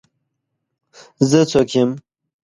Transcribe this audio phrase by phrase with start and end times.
[1.29, 1.89] زه څوک یم؟